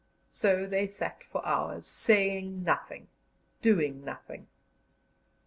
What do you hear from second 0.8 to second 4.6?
sat for hours, saying nothing, doing nothing.